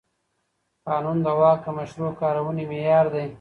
[0.87, 3.25] قانون د واک د مشروع کارونې معیار دی.